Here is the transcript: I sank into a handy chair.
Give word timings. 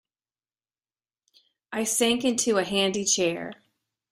I 1.71 1.83
sank 1.83 2.25
into 2.25 2.57
a 2.57 2.63
handy 2.63 3.05
chair. 3.05 3.53